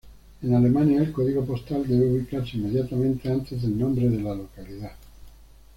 [0.41, 4.93] En Alemania, el código postal debe ubicarse inmediatamente antes del nombre de la localidad.